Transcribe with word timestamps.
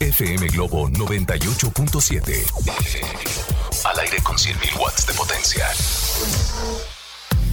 FM 0.00 0.46
Globo 0.48 0.88
98.7. 0.88 2.32
Al 3.84 3.98
aire 4.00 4.16
con 4.22 4.34
100.000 4.36 4.80
watts 4.80 5.06
de 5.06 5.12
potencia. 5.12 5.68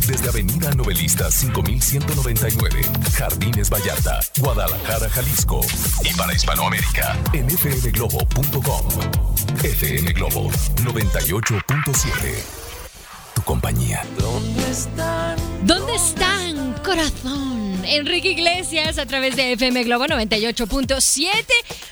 Desde 0.08 0.30
Avenida 0.30 0.72
Novelista 0.72 1.30
5199, 1.30 2.82
Jardines 3.18 3.70
Vallarta, 3.70 4.22
Guadalajara, 4.40 5.10
Jalisco. 5.10 5.60
Y 6.06 6.14
para 6.14 6.34
Hispanoamérica, 6.34 7.18
en 7.34 7.50
fmglobo.com. 7.50 8.88
FM 9.62 10.14
Globo 10.14 10.50
98.7. 10.86 12.12
Tu 13.36 13.42
compañía. 13.42 14.06
¿Dónde 14.18 14.72
están? 14.72 15.38
¿Dónde 15.68 15.96
están, 15.96 16.74
corazón? 16.82 17.84
Enrique 17.84 18.32
Iglesias 18.32 18.98
a 18.98 19.06
través 19.06 19.36
de 19.36 19.54
FM 19.54 19.84
Globo 19.84 20.06
98.7. 20.06 21.34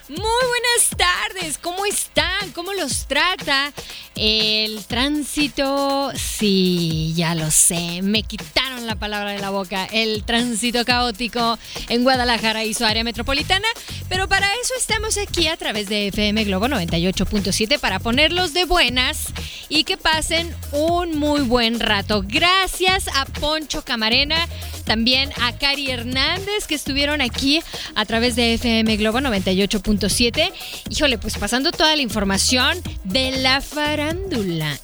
Muy 0.07 0.19
buenas 0.19 0.89
tardes, 0.95 1.57
¿cómo 1.57 1.83
están? 1.83 2.51
¿Cómo 2.51 2.73
los 2.73 3.07
trata 3.07 3.73
el 4.13 4.85
tránsito? 4.85 6.11
Sí, 6.13 7.11
ya 7.15 7.33
lo 7.33 7.49
sé, 7.49 8.03
me 8.03 8.21
quitaron 8.21 8.85
la 8.85 8.95
palabra 8.95 9.31
de 9.31 9.39
la 9.39 9.49
boca. 9.49 9.87
El 9.91 10.23
tránsito 10.23 10.85
caótico 10.85 11.57
en 11.89 12.03
Guadalajara 12.03 12.63
y 12.63 12.75
su 12.75 12.85
área 12.85 13.03
metropolitana. 13.03 13.67
Pero 14.09 14.27
para 14.27 14.47
eso 14.61 14.73
estamos 14.77 15.17
aquí 15.17 15.47
a 15.47 15.57
través 15.57 15.89
de 15.89 16.07
FM 16.07 16.43
Globo 16.43 16.67
98.7 16.67 17.79
para 17.79 17.99
ponerlos 17.99 18.53
de 18.53 18.65
buenas 18.65 19.33
y 19.69 19.83
que 19.83 19.97
pasen 19.97 20.53
un 20.71 21.17
muy 21.17 21.41
buen 21.41 21.79
rato. 21.79 22.23
Gracias 22.25 23.07
a 23.15 23.25
Poncho 23.25 23.83
Camarena, 23.83 24.47
también 24.83 25.31
a 25.41 25.57
Cari 25.57 25.89
Hernández 25.89 26.67
que 26.67 26.75
estuvieron 26.75 27.21
aquí 27.21 27.61
a 27.95 28.05
través 28.05 28.35
de 28.35 28.53
FM 28.53 28.97
Globo 28.97 29.19
98.7. 29.19 30.51
Híjole, 30.89 31.17
pues 31.17 31.37
pasando 31.37 31.71
toda 31.71 31.95
la 31.95 32.01
información 32.01 32.77
de 33.03 33.31
la 33.31 33.61
farándula. 33.61 34.79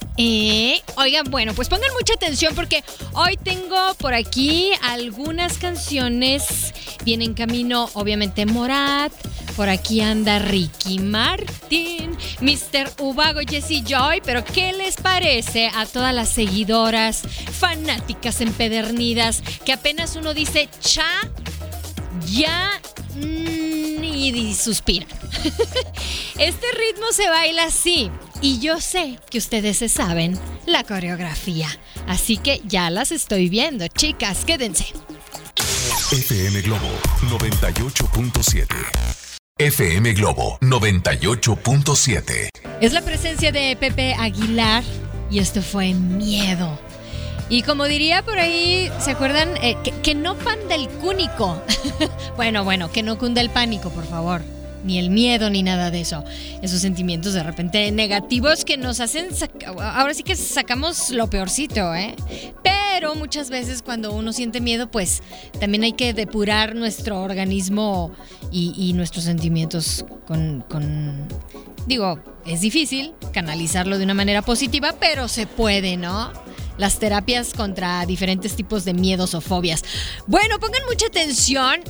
Oigan, 0.97 1.31
bueno, 1.31 1.55
pues 1.55 1.67
pongan 1.67 1.91
mucha 1.93 2.13
atención 2.13 2.53
porque 2.53 2.83
hoy 3.13 3.37
tengo 3.37 3.95
por 3.95 4.13
aquí 4.13 4.71
algunas 4.83 5.57
canciones. 5.57 6.73
Viene 7.03 7.25
en 7.25 7.33
camino, 7.33 7.89
obviamente, 7.93 8.45
Morat. 8.45 9.11
Por 9.55 9.67
aquí 9.69 9.99
anda 10.01 10.37
Ricky 10.37 10.99
Martin, 10.99 12.15
Mr. 12.39 12.91
Ubago, 12.99 13.39
Jesse 13.39 13.83
Joy. 13.83 14.21
Pero, 14.23 14.45
¿qué 14.45 14.73
les 14.73 14.97
parece 14.97 15.71
a 15.73 15.87
todas 15.87 16.13
las 16.13 16.29
seguidoras, 16.29 17.23
fanáticas 17.59 18.41
empedernidas, 18.41 19.41
que 19.65 19.73
apenas 19.73 20.15
uno 20.15 20.35
dice 20.35 20.69
cha, 20.81 21.09
ya 22.31 22.79
mm, 23.15 24.03
y 24.03 24.53
suspira? 24.53 25.07
Este 26.37 26.67
ritmo 26.71 27.11
se 27.11 27.27
baila 27.27 27.65
así. 27.65 28.09
Y 28.43 28.57
yo 28.59 28.81
sé 28.81 29.19
que 29.29 29.37
ustedes 29.37 29.77
se 29.77 29.87
saben 29.87 30.37
la 30.65 30.83
coreografía. 30.83 31.67
Así 32.07 32.37
que 32.37 32.59
ya 32.65 32.89
las 32.89 33.11
estoy 33.11 33.49
viendo, 33.49 33.87
chicas, 33.87 34.45
quédense. 34.45 34.85
FM 36.11 36.61
Globo 36.61 36.89
98.7. 37.29 38.65
FM 39.59 40.13
Globo 40.13 40.57
98.7. 40.61 42.49
Es 42.81 42.93
la 42.93 43.03
presencia 43.03 43.51
de 43.51 43.77
Pepe 43.79 44.15
Aguilar 44.15 44.83
y 45.29 45.37
esto 45.37 45.61
fue 45.61 45.93
miedo. 45.93 46.79
Y 47.47 47.61
como 47.61 47.85
diría 47.85 48.23
por 48.23 48.39
ahí, 48.39 48.91
¿se 48.99 49.11
acuerdan? 49.11 49.55
Eh, 49.57 49.77
que, 49.83 49.91
que 50.01 50.15
no 50.15 50.35
panda 50.35 50.73
el 50.73 50.89
cúnico. 50.89 51.61
bueno, 52.37 52.63
bueno, 52.63 52.91
que 52.91 53.03
no 53.03 53.19
cunda 53.19 53.39
el 53.41 53.51
pánico, 53.51 53.91
por 53.91 54.07
favor. 54.07 54.41
Ni 54.83 54.97
el 54.97 55.09
miedo, 55.09 55.49
ni 55.49 55.63
nada 55.63 55.91
de 55.91 56.01
eso. 56.01 56.23
Esos 56.61 56.81
sentimientos 56.81 57.33
de 57.33 57.43
repente 57.43 57.91
negativos 57.91 58.65
que 58.65 58.77
nos 58.77 58.99
hacen... 58.99 59.27
Ahora 59.79 60.13
sí 60.13 60.23
que 60.23 60.35
sacamos 60.35 61.11
lo 61.11 61.29
peorcito, 61.29 61.93
¿eh? 61.93 62.15
Pero 62.63 63.15
muchas 63.15 63.49
veces 63.49 63.81
cuando 63.81 64.11
uno 64.11 64.33
siente 64.33 64.59
miedo, 64.59 64.89
pues 64.89 65.21
también 65.59 65.83
hay 65.83 65.93
que 65.93 66.13
depurar 66.13 66.75
nuestro 66.75 67.21
organismo 67.21 68.11
y, 68.51 68.73
y 68.75 68.93
nuestros 68.93 69.25
sentimientos 69.25 70.05
con, 70.25 70.63
con... 70.67 71.27
Digo, 71.85 72.19
es 72.45 72.61
difícil 72.61 73.13
canalizarlo 73.33 73.97
de 73.97 74.03
una 74.03 74.13
manera 74.13 74.41
positiva, 74.41 74.95
pero 74.99 75.27
se 75.27 75.47
puede, 75.47 75.97
¿no? 75.97 76.31
Las 76.77 76.99
terapias 76.99 77.53
contra 77.53 78.05
diferentes 78.05 78.55
tipos 78.55 78.85
de 78.85 78.93
miedos 78.93 79.35
o 79.35 79.41
fobias. 79.41 79.83
Bueno, 80.25 80.59
pongan 80.59 80.81
mucha 80.89 81.07
atención 81.07 81.81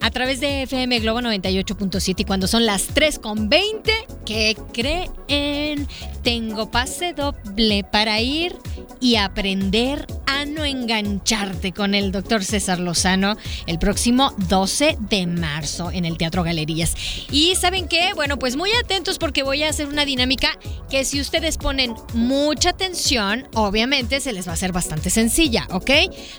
a 0.00 0.10
través 0.10 0.40
de 0.40 0.62
FM 0.62 1.00
Globo 1.00 1.20
98.7 1.20 2.14
y 2.18 2.24
cuando 2.24 2.46
son 2.46 2.66
las 2.66 2.94
3.20, 2.94 3.90
¿qué 4.28 4.54
creen? 4.74 5.88
Tengo 6.22 6.70
pase 6.70 7.14
doble 7.14 7.82
para 7.82 8.20
ir 8.20 8.54
y 9.00 9.16
aprender 9.16 10.06
a 10.26 10.44
no 10.44 10.66
engancharte 10.66 11.72
con 11.72 11.94
el 11.94 12.12
doctor 12.12 12.44
César 12.44 12.78
Lozano 12.78 13.38
el 13.66 13.78
próximo 13.78 14.34
12 14.48 14.98
de 15.08 15.26
marzo 15.26 15.90
en 15.90 16.04
el 16.04 16.18
Teatro 16.18 16.42
Galerías. 16.42 16.94
Y 17.30 17.54
¿saben 17.54 17.88
qué? 17.88 18.12
Bueno, 18.14 18.38
pues 18.38 18.56
muy 18.56 18.70
atentos 18.84 19.18
porque 19.18 19.42
voy 19.42 19.62
a 19.62 19.70
hacer 19.70 19.86
una 19.86 20.04
dinámica 20.04 20.58
que 20.90 21.06
si 21.06 21.20
ustedes 21.20 21.56
ponen 21.56 21.94
mucha 22.12 22.70
atención, 22.70 23.48
obviamente 23.54 24.20
se 24.20 24.34
les 24.34 24.46
va 24.46 24.50
a 24.50 24.54
hacer 24.54 24.72
bastante 24.72 25.08
sencilla, 25.08 25.66
¿ok? 25.70 25.90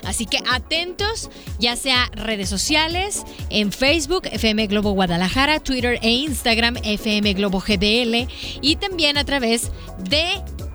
Así 0.04 0.26
que 0.26 0.38
atentos, 0.52 1.28
ya 1.58 1.74
sea 1.74 2.08
redes 2.12 2.48
sociales, 2.48 3.24
en 3.48 3.72
Facebook, 3.72 4.28
FM 4.30 4.68
Globo 4.68 4.92
Guadalajara, 4.92 5.58
Twitter 5.58 5.98
e 6.02 6.10
Instagram, 6.10 6.76
FM 6.84 7.32
Globo 7.34 7.60
GDL 7.80 8.28
y 8.60 8.76
también 8.76 9.16
a 9.18 9.24
través 9.24 9.70
de 10.08 10.24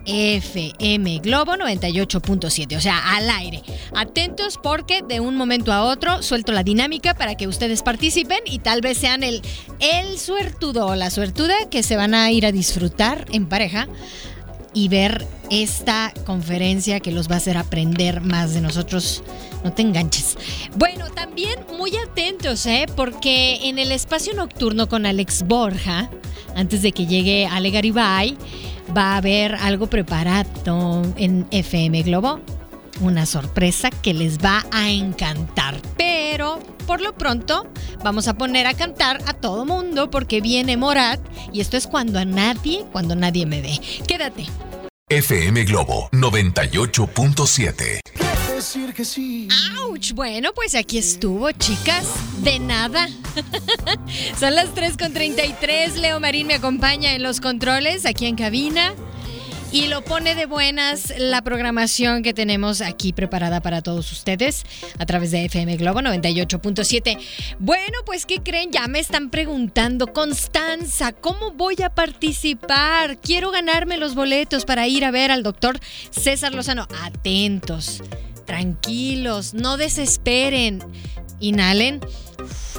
FM 0.06 1.20
Globo 1.20 1.54
98.7, 1.54 2.78
o 2.78 2.82
sea, 2.82 3.16
al 3.16 3.30
aire. 3.30 3.64
Atentos 3.96 4.60
porque 4.62 5.02
de 5.02 5.20
un 5.20 5.36
momento 5.36 5.74
a 5.74 5.84
otro 5.84 6.22
suelto 6.22 6.52
la 6.52 6.64
dinámica 6.64 7.16
para 7.16 7.36
que 7.36 7.48
ustedes 7.48 7.82
participen 7.82 8.40
y 8.46 8.60
tal 8.60 8.82
vez 8.82 8.98
sean 8.98 9.24
el, 9.24 9.42
el 9.80 10.20
suertudo 10.20 10.88
o 10.88 10.96
la 10.96 11.10
suertuda 11.10 11.56
que 11.70 11.84
se 11.84 11.96
van 11.96 12.14
a 12.14 12.32
ir 12.32 12.46
a 12.46 12.52
disfrutar 12.52 13.26
en 13.32 13.48
pareja 13.48 13.88
y 14.74 14.90
ver 14.90 15.26
esta 15.50 16.14
conferencia 16.26 17.00
que 17.00 17.12
los 17.12 17.30
va 17.30 17.36
a 17.36 17.38
hacer 17.38 17.58
aprender 17.58 18.22
más 18.22 18.54
de 18.54 18.62
nosotros. 18.62 19.24
No 19.64 19.74
te 19.74 19.82
enganches. 19.82 20.38
Bueno, 20.76 21.10
también 21.10 21.58
muy 21.78 21.96
atentos, 21.96 22.66
¿eh? 22.66 22.86
Porque 22.96 23.68
en 23.68 23.80
el 23.80 23.92
espacio 23.92 24.34
nocturno 24.34 24.90
con 24.90 25.06
Alex 25.06 25.44
Borja, 25.44 26.10
antes 26.56 26.82
de 26.82 26.92
que 26.92 27.06
llegue 27.06 27.48
Ale 27.48 27.70
Garibay, 27.70 28.38
va 28.96 29.14
a 29.14 29.18
haber 29.18 29.56
algo 29.56 29.88
preparado 29.88 31.04
en 31.18 31.48
FM 31.52 32.02
Globo. 32.04 32.40
Una 33.02 33.26
sorpresa 33.26 33.90
que 33.90 34.14
les 34.14 34.40
va 34.40 34.66
a 34.72 34.90
encantar. 34.90 35.76
Pero 35.98 36.60
por 36.88 37.02
lo 37.02 37.18
pronto 37.18 37.68
vamos 38.04 38.28
a 38.28 38.36
poner 38.36 38.68
a 38.68 38.74
cantar 38.74 39.22
a 39.28 39.34
todo 39.34 39.66
mundo 39.66 40.10
porque 40.10 40.40
viene 40.40 40.78
Morat 40.78 41.20
y 41.52 41.60
esto 41.60 41.78
es 41.78 41.88
cuando 41.88 42.20
a 42.20 42.26
nadie, 42.26 42.86
cuando 42.92 43.16
nadie 43.16 43.46
me 43.46 43.62
ve. 43.62 43.80
Quédate. 44.08 44.46
FM 45.10 45.66
Globo 45.66 46.10
98.7. 46.14 48.25
Decir 48.56 48.94
que 48.94 49.04
sí. 49.04 49.50
¡Auch! 49.82 50.14
Bueno, 50.14 50.54
pues 50.54 50.76
aquí 50.76 50.98
estuvo, 50.98 51.52
chicas. 51.52 52.08
De 52.42 52.58
nada. 52.58 53.10
Son 54.40 54.56
las 54.56 54.74
3.33. 54.74 55.96
Leo 55.96 56.22
Marín 56.22 56.48
me 56.48 56.54
acompaña 56.54 57.14
en 57.16 57.22
los 57.22 57.42
controles, 57.42 58.06
aquí 58.06 58.28
en 58.28 58.38
cabina. 58.38 58.94
Y 59.74 59.88
lo 59.88 60.06
pone 60.06 60.36
de 60.36 60.46
buenas 60.46 61.14
la 61.18 61.42
programación 61.42 62.24
que 62.24 62.34
tenemos 62.34 62.80
aquí 62.80 63.12
preparada 63.12 63.60
para 63.60 63.82
todos 63.82 64.10
ustedes 64.14 64.64
a 65.00 65.06
través 65.06 65.32
de 65.32 65.44
FM 65.44 65.76
Globo 65.76 66.00
98.7. 66.00 67.20
Bueno, 67.60 67.98
pues 68.06 68.26
¿qué 68.26 68.40
creen? 68.42 68.72
Ya 68.72 68.88
me 68.88 69.00
están 69.00 69.32
preguntando, 69.32 70.14
Constanza, 70.14 71.12
¿cómo 71.12 71.52
voy 71.52 71.76
a 71.84 71.90
participar? 71.90 73.18
Quiero 73.18 73.52
ganarme 73.52 73.98
los 73.98 74.16
boletos 74.16 74.64
para 74.64 74.88
ir 74.88 75.04
a 75.04 75.12
ver 75.12 75.30
al 75.30 75.44
doctor 75.44 75.78
César 76.10 76.56
Lozano. 76.56 76.88
Atentos, 77.04 78.02
tranquilos, 78.46 79.54
no 79.54 79.78
desesperen. 79.78 80.80
inhalen, 81.40 82.00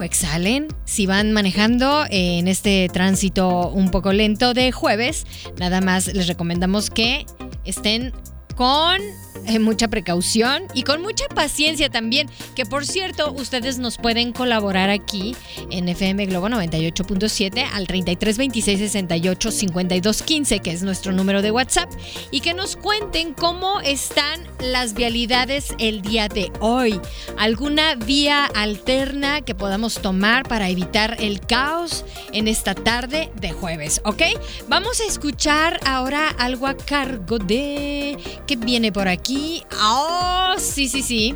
exhalen. 0.00 0.68
Si 0.84 1.06
van 1.06 1.32
manejando 1.32 2.04
en 2.10 2.48
este 2.48 2.88
tránsito 2.92 3.68
un 3.70 3.90
poco 3.90 4.12
lento 4.12 4.54
de 4.54 4.72
jueves, 4.72 5.26
nada 5.58 5.80
más 5.80 6.12
les 6.12 6.26
recomendamos 6.26 6.90
que 6.90 7.26
estén 7.64 8.12
con 8.56 9.00
eh, 9.46 9.58
mucha 9.60 9.88
precaución 9.88 10.64
y 10.74 10.82
con 10.82 11.02
mucha 11.02 11.26
paciencia 11.28 11.88
también. 11.88 12.28
Que 12.54 12.66
por 12.66 12.84
cierto, 12.84 13.32
ustedes 13.32 13.78
nos 13.78 13.96
pueden 13.98 14.32
colaborar 14.32 14.90
aquí 14.90 15.36
en 15.70 15.88
FM 15.88 16.26
Globo 16.26 16.48
98.7 16.48 17.64
al 17.72 17.86
33 17.86 18.38
26 18.38 18.78
68 18.78 19.50
52 19.52 20.22
15, 20.22 20.58
que 20.60 20.72
es 20.72 20.82
nuestro 20.82 21.12
número 21.12 21.42
de 21.42 21.50
WhatsApp, 21.50 21.90
y 22.30 22.40
que 22.40 22.54
nos 22.54 22.76
cuenten 22.76 23.34
cómo 23.34 23.80
están 23.80 24.40
las 24.60 24.94
vialidades 24.94 25.74
el 25.78 26.02
día 26.02 26.28
de 26.28 26.50
hoy. 26.60 27.00
¿Alguna 27.38 27.94
vía 27.94 28.46
alterna 28.46 29.42
que 29.42 29.54
podamos 29.54 29.94
tomar 30.00 30.48
para 30.48 30.68
evitar 30.68 31.16
el 31.20 31.40
caos 31.40 32.04
en 32.32 32.48
esta 32.48 32.74
tarde 32.74 33.30
de 33.40 33.52
jueves? 33.52 34.00
¿Ok? 34.04 34.22
Vamos 34.68 35.00
a 35.00 35.04
escuchar 35.04 35.78
ahora 35.84 36.30
algo 36.30 36.66
a 36.66 36.76
cargo 36.76 37.38
de 37.38 38.18
que 38.46 38.56
viene 38.56 38.92
por 38.92 39.08
aquí. 39.08 39.64
Oh, 39.82 40.54
sí, 40.58 40.88
sí, 40.88 41.02
sí. 41.02 41.34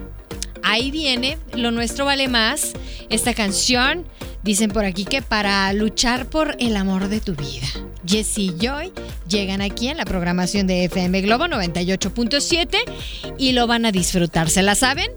Ahí 0.62 0.90
viene, 0.90 1.38
lo 1.54 1.70
nuestro 1.70 2.04
vale 2.04 2.28
más. 2.28 2.72
Esta 3.08 3.34
canción, 3.34 4.06
dicen 4.42 4.70
por 4.70 4.84
aquí 4.84 5.04
que 5.04 5.22
para 5.22 5.72
luchar 5.72 6.26
por 6.26 6.56
el 6.58 6.76
amor 6.76 7.08
de 7.08 7.20
tu 7.20 7.34
vida. 7.34 7.66
Jesse 8.06 8.38
y 8.38 8.56
Joy 8.58 8.92
llegan 9.28 9.60
aquí 9.60 9.88
en 9.88 9.96
la 9.96 10.04
programación 10.04 10.66
de 10.66 10.84
FM 10.84 11.20
Globo 11.22 11.46
98.7 11.46 12.78
y 13.38 13.52
lo 13.52 13.66
van 13.66 13.84
a 13.86 13.92
disfrutar. 13.92 14.48
¿Se 14.48 14.62
la 14.62 14.74
saben? 14.74 15.10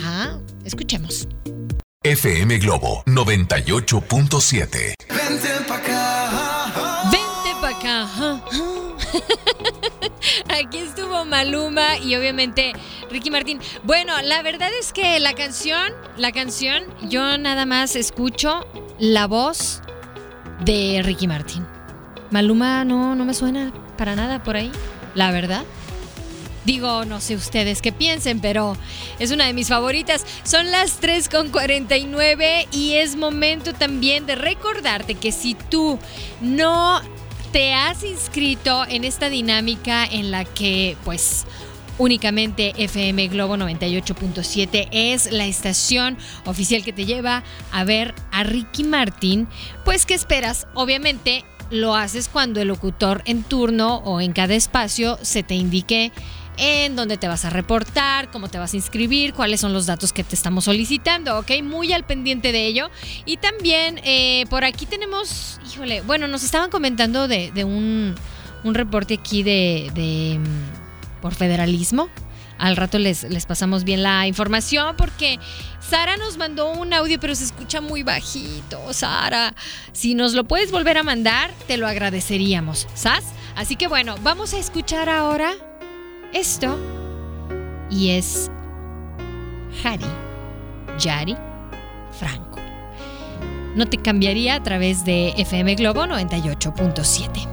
Ah, 0.00 0.38
escuchemos. 0.64 1.28
FM 2.02 2.58
Globo 2.58 3.04
98.7. 3.06 4.94
Vente 5.08 5.48
pa' 5.68 5.76
acá. 5.76 7.10
Vente 7.10 7.60
pa' 7.60 7.68
acá. 7.68 8.42
Maluma 11.42 11.98
y 11.98 12.14
obviamente 12.14 12.72
Ricky 13.10 13.32
Martín. 13.32 13.58
Bueno, 13.82 14.14
la 14.22 14.42
verdad 14.42 14.70
es 14.78 14.92
que 14.92 15.18
la 15.18 15.34
canción, 15.34 15.92
la 16.16 16.30
canción, 16.30 16.84
yo 17.08 17.36
nada 17.36 17.66
más 17.66 17.96
escucho 17.96 18.64
la 19.00 19.26
voz 19.26 19.82
de 20.64 21.00
Ricky 21.02 21.26
Martín. 21.26 21.66
Maluma 22.30 22.84
no, 22.84 23.16
no 23.16 23.24
me 23.24 23.34
suena 23.34 23.72
para 23.98 24.14
nada 24.14 24.44
por 24.44 24.54
ahí, 24.54 24.70
la 25.16 25.32
verdad. 25.32 25.64
Digo, 26.64 27.04
no 27.04 27.20
sé 27.20 27.34
ustedes 27.34 27.82
qué 27.82 27.90
piensen, 27.90 28.38
pero 28.38 28.76
es 29.18 29.32
una 29.32 29.46
de 29.46 29.52
mis 29.52 29.66
favoritas. 29.66 30.24
Son 30.44 30.70
las 30.70 31.02
3.49 31.02 32.68
y 32.70 32.94
es 32.94 33.16
momento 33.16 33.72
también 33.72 34.26
de 34.26 34.36
recordarte 34.36 35.16
que 35.16 35.32
si 35.32 35.54
tú 35.54 35.98
no 36.40 37.02
te 37.52 37.74
has 37.74 38.02
inscrito 38.02 38.86
en 38.88 39.04
esta 39.04 39.28
dinámica 39.28 40.06
en 40.06 40.30
la 40.30 40.46
que 40.46 40.96
pues 41.04 41.44
únicamente 41.98 42.72
FM 42.78 43.28
Globo 43.28 43.56
98.7 43.56 44.88
es 44.90 45.30
la 45.30 45.44
estación 45.44 46.16
oficial 46.46 46.82
que 46.82 46.94
te 46.94 47.04
lleva 47.04 47.44
a 47.70 47.84
ver 47.84 48.14
a 48.30 48.42
Ricky 48.42 48.84
Martin, 48.84 49.48
pues 49.84 50.06
¿qué 50.06 50.14
esperas? 50.14 50.66
Obviamente 50.72 51.44
lo 51.70 51.94
haces 51.94 52.28
cuando 52.28 52.60
el 52.62 52.68
locutor 52.68 53.22
en 53.26 53.42
turno 53.42 53.96
o 53.98 54.22
en 54.22 54.32
cada 54.32 54.54
espacio 54.54 55.18
se 55.20 55.42
te 55.42 55.54
indique 55.54 56.10
en 56.56 56.96
dónde 56.96 57.16
te 57.16 57.28
vas 57.28 57.44
a 57.44 57.50
reportar, 57.50 58.30
cómo 58.30 58.48
te 58.48 58.58
vas 58.58 58.72
a 58.74 58.76
inscribir, 58.76 59.32
cuáles 59.34 59.60
son 59.60 59.72
los 59.72 59.86
datos 59.86 60.12
que 60.12 60.24
te 60.24 60.34
estamos 60.34 60.64
solicitando, 60.64 61.38
¿ok? 61.38 61.50
Muy 61.62 61.92
al 61.92 62.04
pendiente 62.04 62.52
de 62.52 62.66
ello. 62.66 62.90
Y 63.24 63.38
también 63.38 64.00
eh, 64.04 64.44
por 64.50 64.64
aquí 64.64 64.86
tenemos, 64.86 65.60
híjole, 65.70 66.02
bueno, 66.02 66.28
nos 66.28 66.42
estaban 66.42 66.70
comentando 66.70 67.28
de, 67.28 67.50
un, 67.64 68.14
un 68.64 68.74
reporte 68.74 69.14
aquí 69.14 69.42
de, 69.42 69.90
de, 69.94 70.38
mm, 70.38 71.20
por 71.20 71.34
federalismo. 71.34 72.08
Al 72.58 72.76
rato 72.76 72.98
les, 72.98 73.24
les 73.24 73.44
pasamos 73.46 73.82
bien 73.82 74.04
la 74.04 74.28
información 74.28 74.94
porque 74.96 75.40
Sara 75.80 76.16
nos 76.16 76.36
mandó 76.36 76.70
un 76.70 76.92
audio, 76.92 77.18
pero 77.18 77.34
se 77.34 77.44
escucha 77.44 77.80
muy 77.80 78.04
bajito. 78.04 78.92
Sara, 78.92 79.52
si 79.92 80.14
nos 80.14 80.34
lo 80.34 80.44
puedes 80.44 80.70
volver 80.70 80.96
a 80.98 81.02
mandar, 81.02 81.50
te 81.66 81.76
lo 81.76 81.88
agradeceríamos, 81.88 82.86
¿sabes? 82.94 83.24
Así 83.56 83.74
que 83.74 83.88
bueno, 83.88 84.14
vamos 84.22 84.54
a 84.54 84.58
escuchar 84.58 85.08
ahora 85.08 85.54
esto 86.32 86.78
y 87.90 88.10
es 88.10 88.50
Harry, 89.84 90.06
Yari, 90.98 91.36
Franco. 92.18 92.60
No 93.74 93.86
te 93.86 93.98
cambiaría 93.98 94.56
a 94.56 94.62
través 94.62 95.04
de 95.04 95.34
FM 95.36 95.74
Globo 95.76 96.04
98.7. 96.04 97.48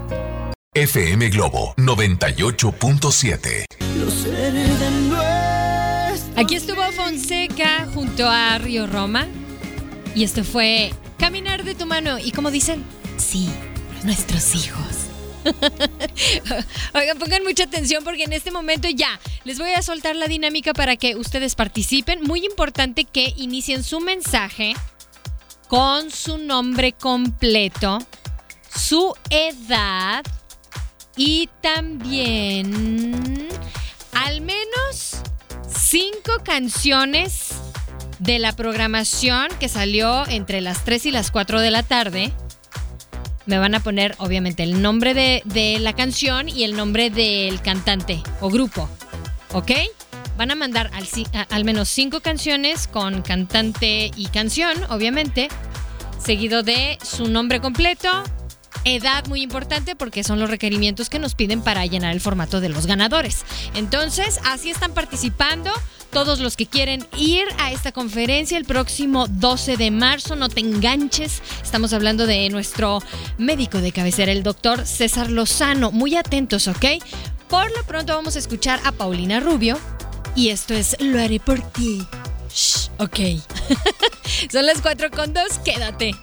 FM 0.73 1.29
Globo 1.29 1.73
98.7. 1.77 3.65
Los 3.97 4.13
seré 4.13 4.51
de 4.51 4.91
nuestro. 5.09 6.33
Aquí 6.35 6.55
estuvo 6.55 6.83
Fonseca 6.91 7.87
junto 7.93 8.27
a 8.27 8.57
Río 8.59 8.87
Roma 8.87 9.27
y 10.15 10.23
esto 10.23 10.43
fue 10.43 10.91
Caminar 11.17 11.65
de 11.65 11.75
tu 11.75 11.85
mano 11.85 12.17
y 12.17 12.31
como 12.31 12.49
dicen, 12.49 12.83
sí, 13.17 13.49
nuestros 14.05 14.55
hijos. 14.55 15.08
Oigan, 16.93 17.17
pongan 17.17 17.43
mucha 17.43 17.63
atención 17.63 18.03
porque 18.03 18.23
en 18.23 18.33
este 18.33 18.51
momento 18.51 18.87
ya 18.89 19.19
les 19.43 19.59
voy 19.59 19.71
a 19.71 19.81
soltar 19.81 20.15
la 20.15 20.27
dinámica 20.27 20.73
para 20.73 20.95
que 20.95 21.15
ustedes 21.15 21.55
participen. 21.55 22.21
Muy 22.23 22.45
importante 22.45 23.05
que 23.05 23.33
inicien 23.37 23.83
su 23.83 23.99
mensaje 23.99 24.75
con 25.67 26.11
su 26.11 26.37
nombre 26.37 26.93
completo, 26.93 27.99
su 28.75 29.13
edad 29.29 30.23
y 31.15 31.49
también 31.61 33.47
al 34.13 34.41
menos 34.41 35.21
cinco 35.67 36.31
canciones 36.43 37.49
de 38.19 38.39
la 38.39 38.53
programación 38.53 39.47
que 39.59 39.69
salió 39.69 40.27
entre 40.27 40.61
las 40.61 40.83
3 40.83 41.07
y 41.07 41.11
las 41.11 41.31
4 41.31 41.61
de 41.61 41.71
la 41.71 41.83
tarde 41.83 42.33
me 43.49 43.57
van 43.57 43.73
a 43.73 43.79
poner 43.79 44.15
obviamente 44.19 44.61
el 44.61 44.81
nombre 44.81 45.15
de, 45.15 45.41
de 45.43 45.79
la 45.79 45.93
canción 45.93 46.47
y 46.47 46.63
el 46.63 46.75
nombre 46.75 47.09
del 47.09 47.61
cantante 47.61 48.21
o 48.41 48.49
grupo. 48.49 48.87
¿Ok? 49.53 49.71
Van 50.37 50.51
a 50.51 50.55
mandar 50.55 50.91
al, 50.93 51.07
al 51.49 51.65
menos 51.65 51.89
cinco 51.89 52.21
canciones 52.21 52.87
con 52.87 53.23
cantante 53.23 54.11
y 54.15 54.27
canción, 54.27 54.77
obviamente, 54.89 55.49
seguido 56.23 56.61
de 56.61 56.99
su 57.03 57.27
nombre 57.27 57.59
completo, 57.59 58.23
edad 58.85 59.25
muy 59.25 59.41
importante 59.41 59.95
porque 59.95 60.23
son 60.23 60.39
los 60.39 60.49
requerimientos 60.49 61.09
que 61.09 61.17
nos 61.17 61.33
piden 61.33 61.61
para 61.61 61.85
llenar 61.87 62.13
el 62.13 62.21
formato 62.21 62.61
de 62.61 62.69
los 62.69 62.85
ganadores. 62.85 63.43
Entonces, 63.73 64.39
así 64.45 64.69
están 64.69 64.93
participando 64.93 65.71
todos 66.11 66.39
los 66.39 66.55
que 66.55 66.65
quieren 66.65 67.05
ir 67.17 67.47
a 67.59 67.71
esta 67.71 67.91
conferencia 67.91 68.57
el 68.57 68.65
próximo 68.65 69.27
12 69.27 69.77
de 69.77 69.91
marzo. 69.91 70.35
No 70.35 70.49
te 70.49 70.59
enganches. 70.59 71.41
Estamos 71.61 71.93
hablando 71.93 72.25
de 72.25 72.49
nuestro 72.49 72.99
médico 73.37 73.79
de 73.79 73.91
cabecera, 73.91 74.31
el 74.31 74.43
doctor 74.43 74.85
César 74.85 75.29
Lozano. 75.29 75.91
Muy 75.91 76.15
atentos, 76.15 76.67
¿ok? 76.67 76.85
Por 77.47 77.75
lo 77.75 77.83
pronto 77.83 78.13
vamos 78.13 78.35
a 78.35 78.39
escuchar 78.39 78.79
a 78.83 78.91
Paulina 78.91 79.39
Rubio. 79.39 79.77
Y 80.35 80.49
esto 80.49 80.73
es 80.73 80.95
Lo 80.99 81.21
haré 81.21 81.39
por 81.39 81.61
ti. 81.71 82.05
Shh, 82.53 82.89
ok. 82.99 83.19
Son 84.51 84.65
las 84.65 84.81
4 84.81 85.11
con 85.11 85.33
2. 85.33 85.59
Quédate. 85.59 86.15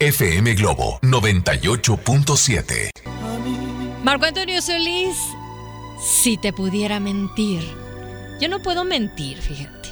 FM 0.00 0.54
Globo 0.54 1.00
98.7. 1.02 2.90
Marco 4.04 4.26
Antonio 4.26 4.62
Solís, 4.62 5.16
si 6.00 6.36
te 6.36 6.52
pudiera 6.52 7.00
mentir. 7.00 7.87
Yo 8.40 8.48
no 8.48 8.60
puedo 8.60 8.84
mentir, 8.84 9.38
fíjate. 9.38 9.88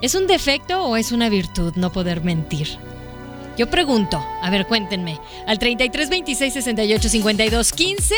¿Es 0.00 0.14
un 0.14 0.26
defecto 0.26 0.82
o 0.82 0.96
es 0.96 1.12
una 1.12 1.28
virtud 1.28 1.74
no 1.76 1.92
poder 1.92 2.22
mentir? 2.22 2.68
Yo 3.56 3.70
pregunto, 3.70 4.22
a 4.42 4.50
ver, 4.50 4.66
cuéntenme, 4.66 5.20
al 5.46 5.58
33 5.58 6.10
26 6.10 6.52
68 6.52 7.08
52 7.08 7.72
15. 7.72 8.14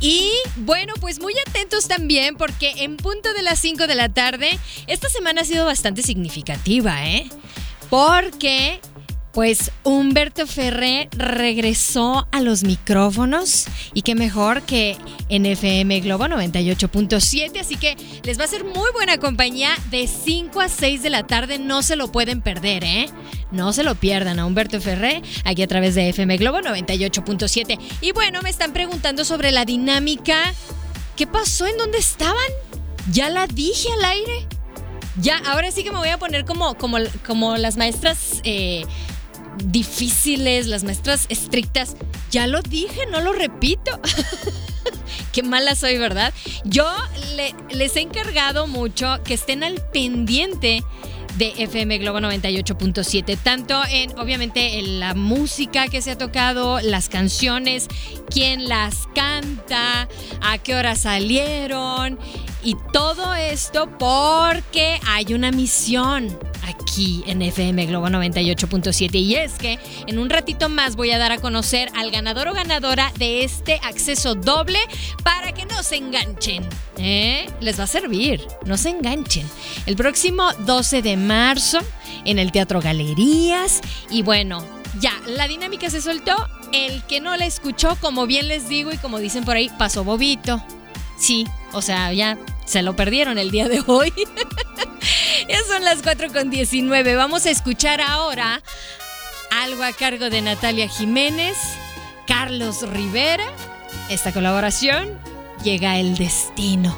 Y 0.00 0.30
bueno, 0.56 0.94
pues 1.00 1.20
muy 1.20 1.34
atentos 1.46 1.88
también 1.88 2.36
porque 2.36 2.84
en 2.84 2.96
punto 2.96 3.32
de 3.34 3.42
las 3.42 3.58
5 3.58 3.86
de 3.86 3.94
la 3.94 4.08
tarde, 4.08 4.58
esta 4.86 5.08
semana 5.08 5.42
ha 5.42 5.44
sido 5.44 5.66
bastante 5.66 6.02
significativa, 6.02 7.06
¿eh? 7.06 7.28
Porque 7.90 8.80
pues 9.38 9.70
Humberto 9.84 10.48
Ferré 10.48 11.08
regresó 11.12 12.26
a 12.32 12.40
los 12.40 12.64
micrófonos 12.64 13.66
y 13.94 14.02
qué 14.02 14.16
mejor 14.16 14.62
que 14.62 14.96
en 15.28 15.46
FM 15.46 16.00
Globo 16.00 16.24
98.7, 16.24 17.60
así 17.60 17.76
que 17.76 17.96
les 18.24 18.40
va 18.40 18.42
a 18.42 18.48
ser 18.48 18.64
muy 18.64 18.90
buena 18.92 19.18
compañía 19.18 19.76
de 19.92 20.08
5 20.08 20.60
a 20.60 20.68
6 20.68 21.04
de 21.04 21.10
la 21.10 21.24
tarde, 21.24 21.60
no 21.60 21.82
se 21.82 21.94
lo 21.94 22.10
pueden 22.10 22.42
perder, 22.42 22.82
¿eh? 22.82 23.06
No 23.52 23.72
se 23.72 23.84
lo 23.84 23.94
pierdan 23.94 24.40
a 24.40 24.44
Humberto 24.44 24.80
Ferré 24.80 25.22
aquí 25.44 25.62
a 25.62 25.68
través 25.68 25.94
de 25.94 26.08
FM 26.08 26.36
Globo 26.38 26.58
98.7. 26.58 27.78
Y 28.00 28.10
bueno, 28.10 28.42
me 28.42 28.50
están 28.50 28.72
preguntando 28.72 29.24
sobre 29.24 29.52
la 29.52 29.64
dinámica. 29.64 30.52
¿Qué 31.14 31.28
pasó? 31.28 31.64
¿En 31.64 31.76
dónde 31.76 31.98
estaban? 31.98 32.34
Ya 33.12 33.30
la 33.30 33.46
dije 33.46 33.88
al 33.98 34.04
aire. 34.04 34.48
Ya, 35.20 35.38
ahora 35.46 35.70
sí 35.70 35.84
que 35.84 35.92
me 35.92 35.98
voy 35.98 36.08
a 36.08 36.18
poner 36.18 36.44
como, 36.44 36.74
como, 36.74 36.98
como 37.24 37.56
las 37.56 37.76
maestras 37.76 38.40
eh, 38.42 38.84
difíciles, 39.64 40.66
las 40.66 40.84
maestras 40.84 41.26
estrictas. 41.28 41.96
Ya 42.30 42.46
lo 42.46 42.62
dije, 42.62 43.06
no 43.10 43.20
lo 43.20 43.32
repito. 43.32 44.00
Qué 45.32 45.42
mala 45.42 45.74
soy, 45.74 45.98
¿verdad? 45.98 46.32
Yo 46.64 46.86
les 47.70 47.96
he 47.96 48.00
encargado 48.00 48.66
mucho 48.66 49.20
que 49.24 49.34
estén 49.34 49.62
al 49.62 49.82
pendiente 49.92 50.82
de 51.36 51.54
FM 51.56 51.98
Globo 51.98 52.18
98.7, 52.18 53.38
tanto 53.40 53.80
en 53.90 54.18
obviamente 54.18 54.80
en 54.80 54.98
la 54.98 55.14
música 55.14 55.86
que 55.86 56.02
se 56.02 56.10
ha 56.10 56.18
tocado, 56.18 56.80
las 56.80 57.08
canciones, 57.08 57.86
quién 58.28 58.68
las 58.68 59.06
canta, 59.14 60.08
a 60.40 60.58
qué 60.58 60.74
hora 60.74 60.96
salieron 60.96 62.18
y 62.62 62.76
todo 62.92 63.34
esto 63.34 63.88
porque 63.98 65.00
hay 65.06 65.34
una 65.34 65.50
misión 65.50 66.38
aquí 66.66 67.22
en 67.26 67.42
FM 67.42 67.86
Globo 67.86 68.08
98.7 68.08 69.14
y 69.14 69.36
es 69.36 69.54
que 69.54 69.78
en 70.06 70.18
un 70.18 70.28
ratito 70.28 70.68
más 70.68 70.96
voy 70.96 71.10
a 71.12 71.18
dar 71.18 71.32
a 71.32 71.38
conocer 71.38 71.90
al 71.96 72.10
ganador 72.10 72.48
o 72.48 72.54
ganadora 72.54 73.12
de 73.18 73.44
este 73.44 73.80
acceso 73.84 74.34
doble 74.34 74.78
para 75.22 75.52
que 75.52 75.66
no 75.66 75.82
se 75.82 75.96
enganchen. 75.96 76.68
¿eh? 76.98 77.48
Les 77.60 77.78
va 77.78 77.84
a 77.84 77.86
servir, 77.86 78.46
no 78.66 78.76
se 78.76 78.90
enganchen. 78.90 79.48
El 79.86 79.96
próximo 79.96 80.52
12 80.66 81.02
de 81.02 81.16
marzo 81.16 81.78
en 82.24 82.38
el 82.38 82.52
Teatro 82.52 82.80
Galerías 82.80 83.80
y 84.10 84.22
bueno, 84.22 84.64
ya, 85.00 85.12
la 85.26 85.46
dinámica 85.46 85.90
se 85.90 86.00
soltó. 86.00 86.34
El 86.72 87.02
que 87.04 87.20
no 87.20 87.34
la 87.36 87.46
escuchó, 87.46 87.96
como 88.00 88.26
bien 88.26 88.48
les 88.48 88.68
digo 88.68 88.92
y 88.92 88.98
como 88.98 89.18
dicen 89.18 89.44
por 89.44 89.56
ahí, 89.56 89.70
pasó 89.78 90.04
bobito. 90.04 90.62
Sí, 91.18 91.46
o 91.72 91.82
sea, 91.82 92.12
ya 92.12 92.38
se 92.64 92.82
lo 92.82 92.96
perdieron 92.96 93.38
el 93.38 93.50
día 93.50 93.68
de 93.68 93.82
hoy. 93.86 94.12
ya 95.48 95.58
son 95.66 95.84
las 95.84 96.02
4 96.02 96.32
con 96.32 96.50
19. 96.50 97.14
Vamos 97.14 97.46
a 97.46 97.50
escuchar 97.50 98.00
ahora 98.00 98.62
algo 99.50 99.82
a 99.82 99.92
cargo 99.92 100.30
de 100.30 100.42
Natalia 100.42 100.88
Jiménez, 100.88 101.56
Carlos 102.26 102.88
Rivera. 102.90 103.46
Esta 104.08 104.32
colaboración 104.32 105.18
llega 105.62 105.98
el 105.98 106.16
destino. 106.16 106.96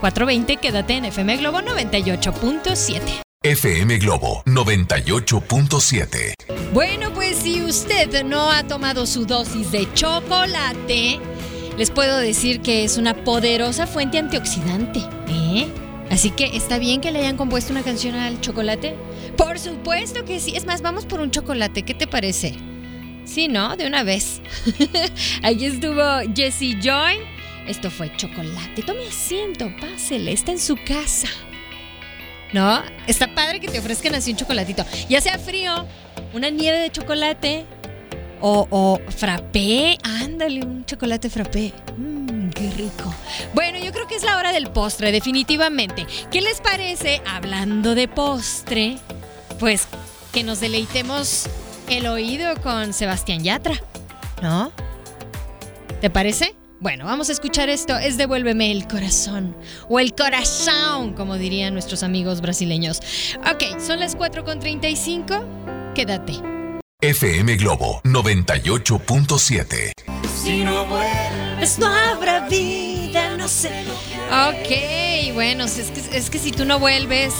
420, 0.00 0.56
quédate 0.58 0.94
en 0.94 1.06
FM 1.06 1.38
Globo 1.38 1.60
98.7. 1.60 3.22
FM 3.42 3.98
Globo 3.98 4.42
98.7. 4.44 6.34
Bueno, 6.72 7.12
pues 7.12 7.36
si 7.38 7.62
usted 7.62 8.24
no 8.24 8.50
ha 8.50 8.64
tomado 8.64 9.06
su 9.06 9.24
dosis 9.24 9.70
de 9.70 9.86
chocolate, 9.94 11.20
les 11.76 11.90
puedo 11.90 12.16
decir 12.18 12.60
que 12.60 12.84
es 12.84 12.96
una 12.96 13.14
poderosa 13.24 13.86
fuente 13.86 14.18
antioxidante. 14.18 15.00
¿eh? 15.28 15.66
Así 16.10 16.30
que 16.30 16.56
está 16.56 16.78
bien 16.78 17.00
que 17.00 17.10
le 17.10 17.20
hayan 17.20 17.36
compuesto 17.36 17.72
una 17.72 17.82
canción 17.82 18.14
al 18.14 18.40
chocolate. 18.40 18.94
Por 19.36 19.58
supuesto 19.58 20.24
que 20.24 20.40
sí. 20.40 20.54
Es 20.56 20.64
más, 20.64 20.80
vamos 20.80 21.04
por 21.04 21.20
un 21.20 21.30
chocolate. 21.30 21.82
¿Qué 21.82 21.94
te 21.94 22.06
parece? 22.06 22.54
Sí, 23.24 23.48
¿no? 23.48 23.76
De 23.76 23.86
una 23.86 24.02
vez. 24.04 24.40
Aquí 25.42 25.66
estuvo 25.66 26.02
Jessie 26.34 26.78
Joy. 26.80 27.18
Esto 27.66 27.90
fue 27.90 28.16
chocolate. 28.16 28.82
Tome 28.82 29.06
asiento, 29.06 29.70
pásele. 29.80 30.32
Está 30.32 30.52
en 30.52 30.60
su 30.60 30.76
casa. 30.76 31.28
¿No? 32.52 32.80
Está 33.06 33.34
padre 33.34 33.60
que 33.60 33.68
te 33.68 33.80
ofrezcan 33.80 34.14
así 34.14 34.30
un 34.30 34.36
chocolatito. 34.36 34.84
Ya 35.08 35.20
sea 35.20 35.38
frío, 35.38 35.86
una 36.32 36.48
nieve 36.48 36.78
de 36.78 36.90
chocolate 36.90 37.66
o, 38.40 38.66
o 38.70 39.00
frappé, 39.10 39.98
ándale, 40.02 40.64
un 40.64 40.84
chocolate 40.84 41.30
frappé. 41.30 41.72
Mmm, 41.96 42.50
qué 42.50 42.70
rico. 42.70 43.14
Bueno, 43.54 43.78
yo 43.78 43.92
creo 43.92 44.06
que 44.06 44.16
es 44.16 44.22
la 44.22 44.36
hora 44.36 44.52
del 44.52 44.68
postre, 44.70 45.12
definitivamente. 45.12 46.06
¿Qué 46.30 46.40
les 46.40 46.60
parece, 46.60 47.22
hablando 47.26 47.94
de 47.94 48.08
postre, 48.08 48.98
pues 49.58 49.86
que 50.32 50.42
nos 50.44 50.60
deleitemos 50.60 51.46
el 51.88 52.06
oído 52.06 52.60
con 52.62 52.92
Sebastián 52.92 53.42
Yatra? 53.42 53.80
¿No? 54.42 54.72
¿Te 56.00 56.10
parece? 56.10 56.54
Bueno, 56.78 57.06
vamos 57.06 57.30
a 57.30 57.32
escuchar 57.32 57.70
esto. 57.70 57.96
Es 57.96 58.18
Devuélveme 58.18 58.70
el 58.70 58.86
corazón. 58.86 59.56
O 59.88 59.98
el 59.98 60.14
corazón, 60.14 61.14
como 61.14 61.36
dirían 61.36 61.72
nuestros 61.72 62.02
amigos 62.02 62.42
brasileños. 62.42 63.00
Ok, 63.50 63.80
son 63.80 64.00
las 64.00 64.16
4.35. 64.16 65.94
Quédate. 65.94 66.55
FM 67.02 67.56
Globo 67.56 68.00
98.7. 68.04 69.92
Si 70.42 70.64
no 70.64 70.86
vuelves, 70.86 71.78
no 71.78 71.88
habrá 71.88 72.48
vida, 72.48 73.36
no 73.36 73.48
sé 73.48 73.84
lo 73.84 73.92
que. 73.92 74.16
Ok, 75.28 75.34
bueno, 75.34 75.66
es 75.66 75.90
que, 75.90 76.16
es 76.16 76.30
que 76.30 76.38
si 76.38 76.52
tú 76.52 76.64
no 76.64 76.78
vuelves, 76.78 77.34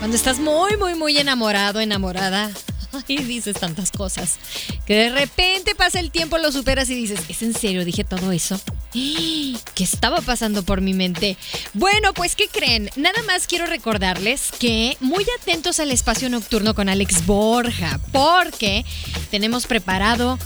cuando 0.00 0.18
estás 0.18 0.38
muy, 0.38 0.76
muy, 0.76 0.94
muy 0.96 1.16
enamorado, 1.16 1.80
enamorada, 1.80 2.50
y 3.08 3.22
dices 3.22 3.56
tantas 3.58 3.90
cosas. 3.90 4.38
Que 4.84 4.96
de 4.96 5.08
repente 5.08 5.74
pasa 5.74 5.98
el 5.98 6.10
tiempo, 6.10 6.36
lo 6.36 6.52
superas 6.52 6.90
y 6.90 6.94
dices, 6.94 7.20
¿es 7.26 7.40
en 7.40 7.54
serio? 7.54 7.86
Dije 7.86 8.04
todo 8.04 8.32
eso. 8.32 8.60
¿Qué 9.74 9.84
estaba 9.84 10.20
pasando 10.20 10.62
por 10.62 10.80
mi 10.80 10.94
mente? 10.94 11.36
Bueno, 11.74 12.12
pues 12.12 12.34
¿qué 12.34 12.48
creen? 12.48 12.90
Nada 12.96 13.22
más 13.26 13.46
quiero 13.46 13.66
recordarles 13.66 14.50
que 14.58 14.96
muy 15.00 15.24
atentos 15.40 15.80
al 15.80 15.92
espacio 15.92 16.28
nocturno 16.28 16.74
con 16.74 16.88
Alex 16.88 17.26
Borja, 17.26 18.00
porque 18.12 18.84
tenemos 19.30 19.66
preparado 19.66 20.38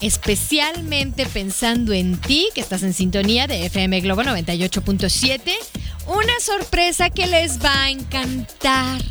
especialmente 0.00 1.26
pensando 1.26 1.92
en 1.92 2.18
ti, 2.18 2.48
que 2.54 2.60
estás 2.60 2.82
en 2.82 2.94
sintonía 2.94 3.46
de 3.46 3.66
FM 3.66 4.00
Globo 4.00 4.22
98.7, 4.22 5.52
una 6.06 6.40
sorpresa 6.40 7.10
que 7.10 7.26
les 7.26 7.62
va 7.62 7.82
a 7.82 7.90
encantar. 7.90 9.02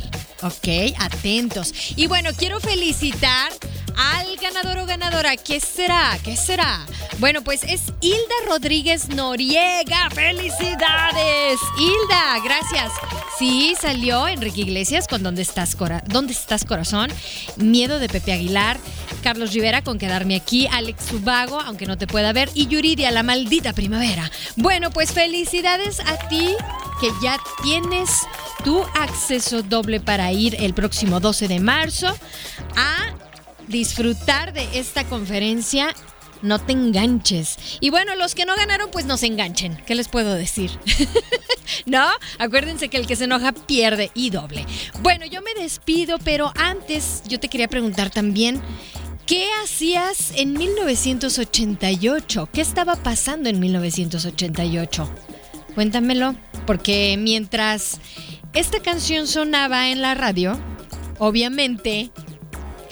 Ok, 0.42 0.94
atentos. 0.98 1.72
Y 1.96 2.06
bueno, 2.06 2.30
quiero 2.36 2.60
felicitar 2.60 3.52
al 3.96 4.36
ganador 4.36 4.78
o 4.78 4.86
ganadora. 4.86 5.36
¿Qué 5.36 5.60
será? 5.60 6.18
¿Qué 6.24 6.36
será? 6.36 6.86
Bueno, 7.18 7.42
pues 7.42 7.62
es 7.64 7.92
Hilda 8.00 8.34
Rodríguez 8.46 9.08
Noriega. 9.08 10.10
¡Felicidades! 10.10 11.58
Hilda, 11.78 12.40
gracias. 12.44 12.92
Sí, 13.38 13.74
salió 13.80 14.28
Enrique 14.28 14.62
Iglesias 14.62 15.06
con 15.08 15.22
¿Dónde 15.22 15.42
estás, 15.42 15.76
¿Dónde 16.06 16.32
estás 16.32 16.64
corazón? 16.64 17.10
Miedo 17.56 17.98
de 17.98 18.08
Pepe 18.08 18.32
Aguilar. 18.32 18.78
Carlos 19.22 19.52
Rivera 19.52 19.82
con 19.82 19.98
Quedarme 19.98 20.36
aquí. 20.36 20.66
Alex 20.70 21.06
Subago, 21.06 21.60
aunque 21.60 21.86
no 21.86 21.98
te 21.98 22.06
pueda 22.06 22.32
ver. 22.32 22.50
Y 22.54 22.66
Yuridia, 22.66 23.10
la 23.10 23.22
maldita 23.22 23.72
primavera. 23.72 24.30
Bueno, 24.56 24.90
pues 24.90 25.12
felicidades 25.12 26.00
a 26.00 26.28
ti 26.28 26.54
que 27.00 27.10
ya 27.22 27.38
tienes 27.62 28.10
tu 28.64 28.82
acceso 28.94 29.62
doble 29.62 30.00
para 30.00 30.30
ir 30.32 30.56
el 30.60 30.74
próximo 30.74 31.20
12 31.20 31.48
de 31.48 31.60
marzo 31.60 32.08
a 32.76 33.14
disfrutar 33.70 34.52
de 34.52 34.68
esta 34.78 35.04
conferencia. 35.04 35.94
No 36.42 36.58
te 36.58 36.72
enganches. 36.72 37.56
Y 37.80 37.90
bueno, 37.90 38.14
los 38.16 38.34
que 38.34 38.46
no 38.46 38.56
ganaron, 38.56 38.90
pues 38.90 39.04
no 39.04 39.16
se 39.16 39.26
enganchen. 39.26 39.76
¿Qué 39.86 39.94
les 39.94 40.08
puedo 40.08 40.34
decir? 40.34 40.70
¿No? 41.86 42.06
Acuérdense 42.38 42.88
que 42.88 42.96
el 42.96 43.06
que 43.06 43.16
se 43.16 43.24
enoja 43.24 43.52
pierde 43.52 44.10
y 44.14 44.30
doble. 44.30 44.66
Bueno, 45.02 45.26
yo 45.26 45.42
me 45.42 45.54
despido, 45.54 46.18
pero 46.18 46.52
antes 46.56 47.22
yo 47.28 47.38
te 47.38 47.48
quería 47.48 47.68
preguntar 47.68 48.10
también, 48.10 48.60
¿qué 49.26 49.48
hacías 49.62 50.32
en 50.34 50.54
1988? 50.54 52.48
¿Qué 52.52 52.60
estaba 52.62 52.96
pasando 52.96 53.50
en 53.50 53.60
1988? 53.60 55.10
Cuéntamelo, 55.74 56.34
porque 56.66 57.16
mientras 57.18 58.00
esta 58.54 58.80
canción 58.80 59.26
sonaba 59.26 59.90
en 59.90 60.00
la 60.00 60.14
radio, 60.14 60.58
obviamente 61.18 62.10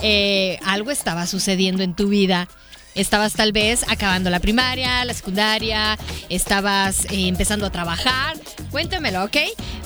eh, 0.02 0.59
algo 0.64 0.90
estaba 0.90 1.26
sucediendo 1.26 1.83
en 1.83 1.95
tu 1.95 2.09
vida. 2.09 2.49
Estabas 2.95 3.35
tal 3.35 3.52
vez 3.52 3.85
acabando 3.88 4.28
la 4.28 4.40
primaria, 4.40 5.05
la 5.05 5.14
secundaria, 5.14 5.97
estabas 6.28 7.05
eh, 7.07 7.28
empezando 7.28 7.67
a 7.67 7.71
trabajar. 7.71 8.37
Cuéntamelo, 8.71 9.25
¿ok? 9.25 9.37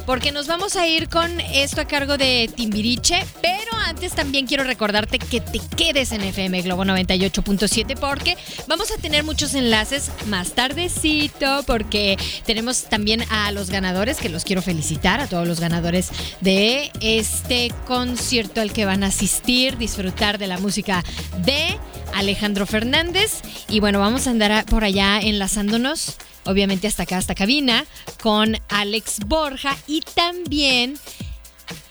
Porque 0.06 0.32
nos 0.32 0.46
vamos 0.46 0.76
a 0.76 0.86
ir 0.86 1.08
con 1.08 1.40
esto 1.40 1.80
a 1.80 1.84
cargo 1.84 2.16
de 2.16 2.50
Timbiriche, 2.54 3.24
pero 3.40 3.72
antes 3.86 4.14
también 4.14 4.46
quiero 4.46 4.64
recordarte 4.64 5.18
que 5.18 5.40
te 5.40 5.60
quedes 5.76 6.12
en 6.12 6.22
FM 6.22 6.62
Globo 6.62 6.84
98.7 6.84 7.96
porque 7.98 8.36
vamos 8.66 8.90
a 8.90 8.96
tener 8.96 9.22
muchos 9.22 9.54
enlaces 9.54 10.10
más 10.26 10.52
tardecito 10.52 11.62
porque 11.66 12.16
tenemos 12.44 12.84
también 12.84 13.22
a 13.30 13.52
los 13.52 13.70
ganadores 13.70 14.18
que 14.18 14.28
los 14.28 14.44
quiero 14.44 14.62
felicitar, 14.62 15.20
a 15.20 15.28
todos 15.28 15.46
los 15.46 15.60
ganadores 15.60 16.10
de 16.40 16.90
este 17.00 17.72
concierto 17.86 18.60
al 18.60 18.72
que 18.72 18.84
van 18.84 19.04
a 19.04 19.08
asistir, 19.08 19.76
disfrutar 19.76 20.38
de 20.38 20.46
la 20.46 20.58
música 20.58 21.04
de 21.44 21.78
Alejandro 22.14 22.66
Fernández. 22.66 23.40
Y 23.68 23.80
bueno, 23.80 23.98
vamos 23.98 24.26
a 24.26 24.30
andar 24.30 24.64
por 24.66 24.84
allá 24.84 25.20
enlazándonos, 25.20 26.16
obviamente 26.44 26.86
hasta 26.86 27.04
acá, 27.04 27.18
hasta 27.18 27.34
cabina, 27.34 27.84
con 28.22 28.56
Alex 28.68 29.20
Borja 29.26 29.76
y 29.86 30.00
también 30.00 30.98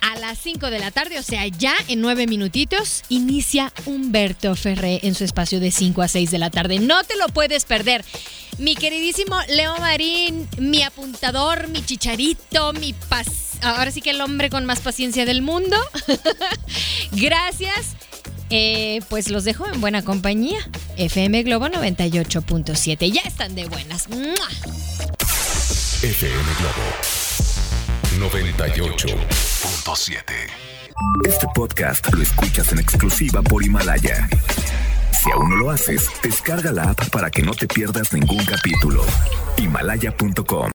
a 0.02 0.20
las 0.20 0.38
5 0.40 0.70
de 0.70 0.80
la 0.80 0.92
tarde, 0.92 1.20
o 1.20 1.24
sea, 1.24 1.48
ya 1.48 1.74
en 1.88 2.02
9 2.02 2.28
minutitos, 2.28 3.04
inicia 3.10 3.72
Humberto 3.86 4.56
Ferré 4.56 5.00
en 5.04 5.16
su 5.16 5.24
espacio 5.24 5.60
de 5.60 5.72
5 5.72 6.02
a 6.02 6.08
6 6.08 6.32
de 6.32 6.38
la 6.38 6.50
tarde. 6.50 6.80
No 6.80 7.04
te 7.04 7.16
lo 7.18 7.28
puedes 7.28 7.66
perder. 7.66 8.04
Mi 8.58 8.76
queridísimo 8.76 9.38
Leo 9.48 9.78
Marín, 9.78 10.48
mi 10.58 10.84
apuntador, 10.84 11.68
mi 11.70 11.84
chicharito, 11.84 12.74
mi 12.74 12.94
pas 12.94 13.52
ahora 13.62 13.92
sí 13.92 14.02
que 14.02 14.12
el 14.12 14.22
hombre 14.22 14.50
con 14.50 14.66
más 14.66 14.80
paciencia 14.80 15.26
del 15.26 15.42
mundo. 15.42 15.78
Gracias. 17.12 17.96
Eh, 18.52 19.02
pues 19.10 19.30
los 19.30 19.46
dejo 19.46 19.66
en 19.66 19.80
buena 19.80 20.04
compañía. 20.04 20.60
FM 20.98 21.44
Globo 21.44 21.68
98.7. 21.68 23.12
Ya 23.12 23.22
están 23.22 23.56
de 23.56 23.66
buenas. 23.66 24.08
FM 26.04 26.44
Globo 26.60 26.84
98.7. 28.20 30.24
Este 31.26 31.48
podcast 31.56 32.14
lo 32.14 32.22
escuchas 32.22 32.72
en 32.74 32.80
exclusiva 32.80 33.42
por 33.42 33.64
Himalaya. 33.64 34.28
Si 35.12 35.32
aún 35.32 35.50
no 35.50 35.56
lo 35.56 35.72
haces, 35.72 36.10
descarga 36.22 36.72
la 36.72 36.92
app 36.92 37.10
para 37.10 37.32
que 37.32 37.42
no 37.42 37.54
te 37.54 37.68
pierdas 37.68 38.12
ningún 38.12 38.44
capítulo. 38.44 39.06
Himalaya.com 39.58 40.70